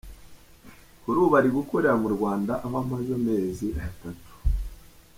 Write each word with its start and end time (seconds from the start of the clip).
Kuri 1.01 1.17
ubu 1.23 1.33
ari 1.39 1.49
gukorera 1.57 1.93
mu 2.03 2.07
Rwanda 2.15 2.53
aho 2.65 2.75
amaze 2.83 3.09
amezi 3.19 3.67
atatu. 3.87 4.31